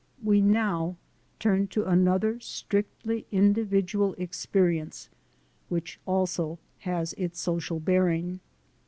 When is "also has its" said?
6.07-7.39